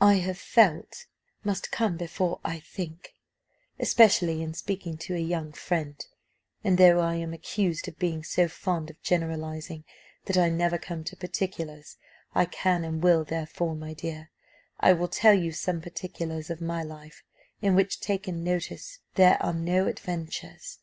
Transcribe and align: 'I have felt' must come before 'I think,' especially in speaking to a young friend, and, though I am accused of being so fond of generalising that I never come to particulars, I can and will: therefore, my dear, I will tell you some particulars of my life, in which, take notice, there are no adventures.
'I 0.00 0.14
have 0.20 0.38
felt' 0.38 1.06
must 1.42 1.72
come 1.72 1.96
before 1.96 2.38
'I 2.44 2.60
think,' 2.60 3.16
especially 3.80 4.40
in 4.40 4.54
speaking 4.54 4.96
to 4.98 5.16
a 5.16 5.18
young 5.18 5.50
friend, 5.50 5.96
and, 6.62 6.78
though 6.78 7.00
I 7.00 7.16
am 7.16 7.34
accused 7.34 7.88
of 7.88 7.98
being 7.98 8.22
so 8.22 8.46
fond 8.46 8.88
of 8.88 9.02
generalising 9.02 9.82
that 10.26 10.36
I 10.38 10.48
never 10.48 10.78
come 10.78 11.02
to 11.02 11.16
particulars, 11.16 11.96
I 12.36 12.44
can 12.44 12.84
and 12.84 13.02
will: 13.02 13.24
therefore, 13.24 13.74
my 13.74 13.94
dear, 13.94 14.30
I 14.78 14.92
will 14.92 15.08
tell 15.08 15.34
you 15.34 15.50
some 15.50 15.80
particulars 15.80 16.50
of 16.50 16.60
my 16.60 16.84
life, 16.84 17.24
in 17.60 17.74
which, 17.74 17.98
take 17.98 18.28
notice, 18.28 19.00
there 19.16 19.42
are 19.42 19.52
no 19.54 19.88
adventures. 19.88 20.78